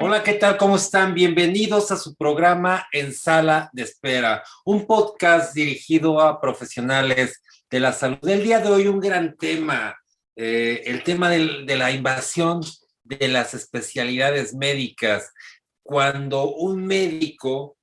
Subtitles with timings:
[0.00, 0.56] Hola, ¿qué tal?
[0.56, 1.12] ¿Cómo están?
[1.12, 7.92] Bienvenidos a su programa En Sala de Espera, un podcast dirigido a profesionales de la
[7.92, 8.28] salud.
[8.28, 9.98] El día de hoy un gran tema,
[10.36, 12.60] eh, el tema de la invasión
[13.02, 15.32] de las especialidades médicas.
[15.82, 17.76] Cuando un médico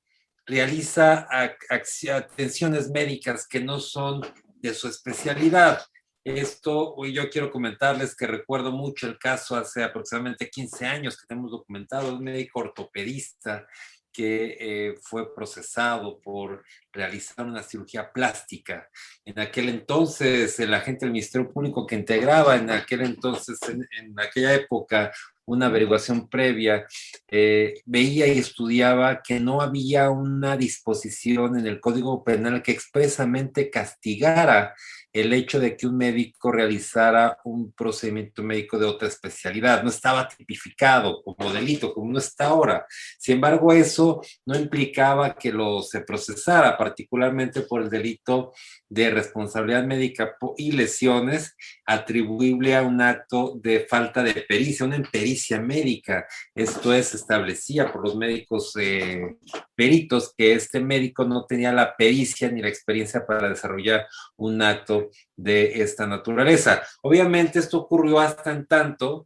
[0.45, 4.22] realiza atenciones médicas que no son
[4.62, 5.86] de su especialidad.
[6.26, 11.27] Esto, hoy yo quiero comentarles que recuerdo mucho el caso hace aproximadamente 15 años que
[11.27, 13.67] tenemos documentado un médico ortopedista
[14.12, 18.90] que eh, fue procesado por realizar una cirugía plástica.
[19.23, 23.86] En aquel entonces, el agente del Ministerio Público que integraba en aquel entonces, en,
[24.20, 25.12] aquella época,
[25.45, 26.88] una averiguación previa,
[27.28, 33.70] eh, veía y estudiaba que no había una disposición en el Código Penal que expresamente
[33.70, 34.73] castigara
[35.16, 39.82] el hecho de que un médico realizara un procedimiento médico de otra especialidad.
[39.82, 42.86] No estaba tipificado como delito, como no está ahora.
[43.17, 48.52] Sin embargo, eso no implicaba que lo se procesara, particularmente por el delito
[48.89, 55.61] de responsabilidad médica y lesiones atribuible a un acto de falta de pericia, una impericia
[55.61, 56.25] médica.
[56.53, 59.38] Esto es, establecía por los médicos eh,
[59.75, 65.09] peritos que este médico no tenía la pericia ni la experiencia para desarrollar un acto
[65.36, 66.81] de esta naturaleza.
[67.02, 69.25] Obviamente esto ocurrió hasta en tanto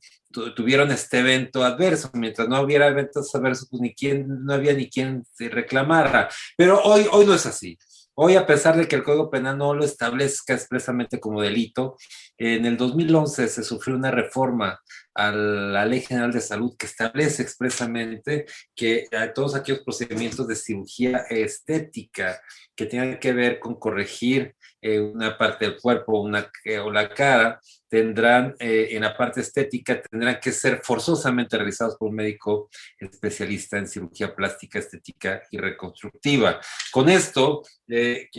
[0.55, 2.09] tuvieron este evento adverso.
[2.13, 6.29] Mientras no hubiera eventos adversos, pues ni quien, no había ni quien reclamara.
[6.55, 7.77] Pero hoy, hoy no es así.
[8.21, 11.95] Hoy, a pesar de que el Código Penal no lo establezca expresamente como delito,
[12.37, 14.81] en el 2011 se sufrió una reforma
[15.19, 21.25] a la Ley General de Salud que establece expresamente que todos aquellos procedimientos de cirugía
[21.29, 22.41] estética
[22.73, 26.49] que tengan que ver con corregir eh, una parte del cuerpo una,
[26.81, 27.59] o la cara,
[27.89, 33.77] tendrán, eh, en la parte estética, tendrán que ser forzosamente realizados por un médico especialista
[33.77, 36.61] en cirugía plástica, estética y reconstructiva.
[36.91, 38.29] Con esto, eh,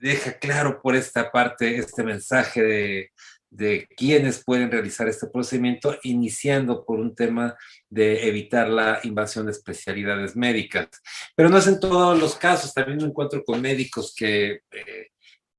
[0.00, 3.12] deja claro por esta parte este mensaje de,
[3.54, 7.56] de quiénes pueden realizar este procedimiento, iniciando por un tema
[7.88, 10.88] de evitar la invasión de especialidades médicas.
[11.36, 14.60] Pero no es en todos los casos, también me encuentro con médicos que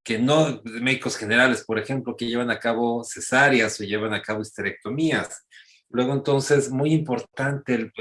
[0.06, 4.44] que no médicos generales, por ejemplo, que llevan a cabo cesáreas o llevan a cabo
[4.44, 5.47] histerectomías.
[5.89, 7.91] Luego, entonces, muy importante el,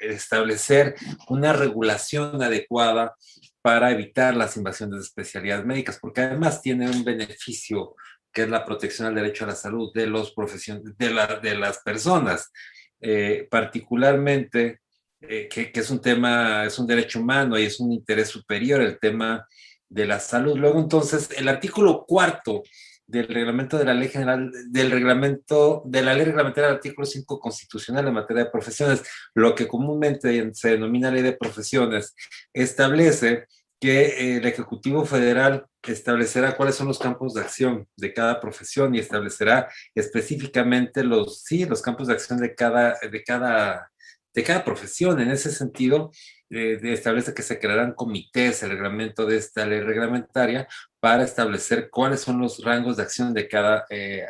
[0.00, 0.94] establecer
[1.28, 3.14] una regulación adecuada
[3.60, 7.94] para evitar las invasiones de especialidades médicas, porque además tiene un beneficio
[8.34, 11.78] que es la protección al derecho a la salud de, los profesiones, de, de las
[11.78, 12.50] personas,
[13.00, 14.80] eh, particularmente
[15.20, 18.80] eh, que, que, es un tema, es un derecho humano y es un interés superior
[18.80, 19.46] el tema
[19.88, 20.58] de la salud.
[20.58, 22.62] Luego, entonces, el artículo cuarto
[23.06, 27.38] del reglamento de la ley general, del reglamento, de la ley reglamentaria del artículo 5
[27.38, 29.02] constitucional en materia de profesiones,
[29.34, 32.14] lo que comúnmente se denomina ley de profesiones,
[32.52, 33.46] establece
[33.84, 38.98] que el Ejecutivo Federal establecerá cuáles son los campos de acción de cada profesión y
[38.98, 43.92] establecerá específicamente los, sí, los campos de acción de cada, de cada,
[44.32, 45.20] de cada profesión.
[45.20, 46.12] En ese sentido,
[46.48, 50.66] establece que se crearán comités, el reglamento de esta ley reglamentaria,
[50.98, 54.24] para establecer cuáles son los rangos de acción de cada eh,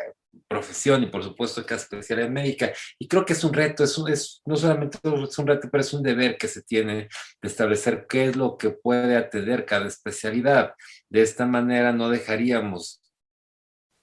[0.48, 2.72] profesión y por supuesto cada especialidad médica.
[2.98, 5.92] Y creo que es un reto, es, es no solamente es un reto, pero es
[5.92, 7.08] un deber que se tiene
[7.42, 10.74] de establecer qué es lo que puede atender cada especialidad.
[11.08, 13.02] De esta manera no dejaríamos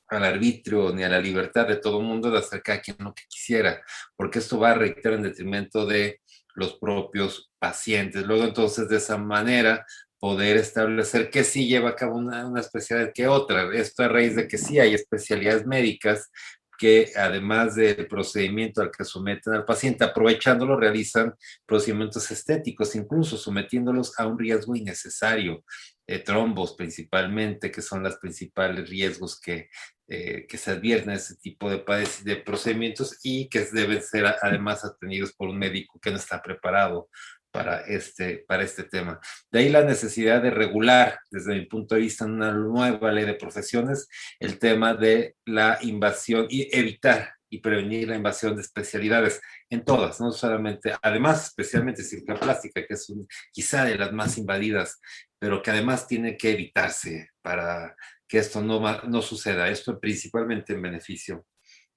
[0.08, 3.24] al arbitrio ni a la libertad de todo mundo de hacer cada quien lo que
[3.30, 3.82] quisiera,
[4.18, 6.20] porque esto va a reiterar en detrimento de
[6.54, 8.26] los propios pacientes.
[8.26, 9.86] Luego entonces de esa manera
[10.22, 13.74] poder establecer que sí lleva a cabo una, especialidad que otra.
[13.74, 16.30] Esto a raíz de que sí hay especialidades médicas
[16.78, 21.34] que además del procedimiento al que someten al paciente, aprovechándolo, realizan
[21.66, 25.64] procedimientos estéticos, incluso sometiéndolos a un riesgo innecesario,
[26.08, 29.70] de trombos principalmente, que son los principales riesgos que
[30.14, 31.86] eh, que se advierten ese tipo de,
[32.26, 37.08] de procedimientos y que deben ser además atendidos por un médico que no está preparado
[37.52, 39.20] para este, para este tema.
[39.52, 43.26] De ahí la necesidad de regular, desde mi punto de vista, en una nueva ley
[43.26, 44.08] de profesiones,
[44.40, 50.22] el tema de la invasión y evitar y prevenir la invasión de especialidades en todas,
[50.22, 53.14] no solamente, además, especialmente cirugía plástica, que es
[53.52, 55.02] quizá de las más invadidas,
[55.38, 57.94] pero que además tiene que evitarse para
[58.26, 61.46] que esto no, no suceda, esto principalmente en beneficio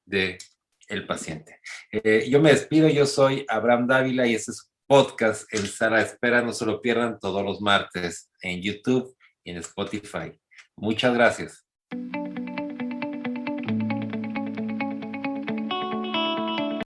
[0.05, 0.39] de
[0.89, 1.61] el paciente.
[1.91, 6.43] Eh, yo me despido, yo soy Abraham Dávila y este es podcast en Sala Espera,
[6.43, 10.39] no se lo pierdan todos los martes en YouTube y en Spotify.
[10.77, 11.64] Muchas gracias.